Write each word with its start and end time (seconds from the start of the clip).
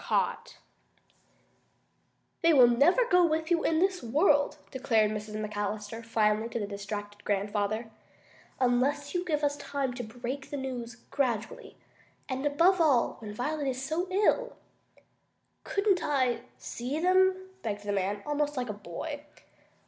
CAUGHT 0.03 0.57
"They 2.41 2.53
never 2.53 3.03
will 3.03 3.11
go 3.11 3.23
with 3.23 3.51
you 3.51 3.63
in 3.63 3.77
this 3.77 4.01
world," 4.01 4.57
declared 4.71 5.11
Mrs. 5.11 5.35
McAllister 5.39 6.03
finally 6.03 6.49
to 6.49 6.59
the 6.59 6.65
distracted 6.65 7.23
grandfather, 7.23 7.91
"unless 8.59 9.13
you 9.13 9.23
give 9.23 9.43
us 9.43 9.55
time 9.57 9.93
to 9.93 10.03
break 10.03 10.49
the 10.49 10.57
news 10.57 10.95
gradually. 11.11 11.77
And 12.27 12.47
above 12.47 12.81
all, 12.81 13.17
when 13.19 13.31
Violet 13.31 13.67
is 13.67 13.85
so 13.85 14.07
ill." 14.09 14.55
"Couldn't 15.63 16.01
I 16.03 16.45
see 16.57 16.99
them?" 16.99 17.49
begged 17.61 17.83
the 17.83 17.91
man, 17.93 18.23
almost 18.25 18.57
like 18.57 18.69
a 18.69 18.73
boy. 18.73 19.23